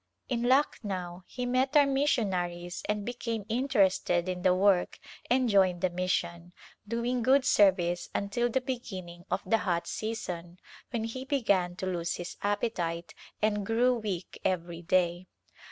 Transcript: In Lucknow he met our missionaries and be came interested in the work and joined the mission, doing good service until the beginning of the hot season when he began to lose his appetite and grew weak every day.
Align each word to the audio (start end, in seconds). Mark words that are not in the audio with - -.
In 0.29 0.41
Lucknow 0.41 1.25
he 1.27 1.45
met 1.45 1.77
our 1.77 1.85
missionaries 1.85 2.81
and 2.89 3.05
be 3.05 3.13
came 3.13 3.45
interested 3.49 4.27
in 4.27 4.41
the 4.41 4.55
work 4.55 4.97
and 5.29 5.47
joined 5.47 5.81
the 5.81 5.91
mission, 5.91 6.53
doing 6.87 7.21
good 7.21 7.45
service 7.45 8.09
until 8.15 8.49
the 8.49 8.61
beginning 8.61 9.25
of 9.29 9.43
the 9.45 9.59
hot 9.59 9.85
season 9.85 10.57
when 10.89 11.03
he 11.03 11.23
began 11.23 11.75
to 11.75 11.85
lose 11.85 12.15
his 12.15 12.35
appetite 12.41 13.13
and 13.43 13.63
grew 13.63 13.93
weak 13.95 14.41
every 14.43 14.81
day. 14.81 15.27